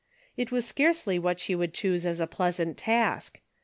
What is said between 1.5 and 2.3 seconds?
Avould choose as a